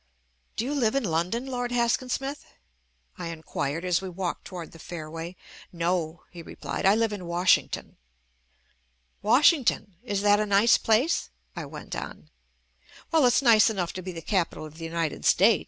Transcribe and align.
"Do 0.55 0.65
you 0.65 0.73
live 0.73 0.95
in 0.95 1.03
London, 1.03 1.45
Lord 1.45 1.71
Haskin 1.71 2.09
Smith?" 2.09 2.43
I 3.19 3.27
inquired 3.27 3.85
as 3.85 4.01
we 4.01 4.09
walked 4.09 4.45
toward 4.45 4.71
the 4.71 4.79
fairway. 4.79 5.35
"No," 5.71 6.23
he 6.31 6.41
replied, 6.41 6.87
"I 6.87 6.95
live 6.95 7.13
in 7.13 7.27
Washington." 7.27 7.97
"Washington! 9.21 9.97
Is 10.01 10.21
that 10.23 10.39
a 10.39 10.47
nice 10.47 10.79
plaice?" 10.79 11.29
I 11.55 11.67
went 11.67 11.95
on. 11.95 12.31
"Well, 13.11 13.27
it's 13.27 13.43
nice 13.43 13.69
enough 13.69 13.93
to 13.93 14.01
be 14.01 14.11
the 14.11 14.23
capital 14.23 14.67
JUST 14.67 14.71
ME 14.71 14.73
of 14.73 14.79
the 14.91 14.95
United 14.97 15.23
States. 15.25 15.59